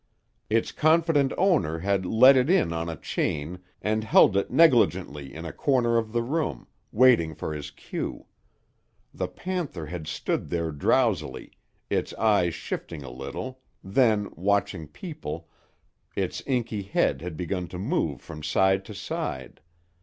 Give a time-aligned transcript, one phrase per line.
[0.49, 5.45] Its confident owner had led it in on a chain and held it negligently in
[5.45, 8.25] a corner of the room, waiting for his cue.
[9.13, 11.51] The panther had stood there drowsily,
[11.87, 15.47] its eyes shifting a little, then, watching people,
[16.15, 19.61] its inky head had begun to move from side to side.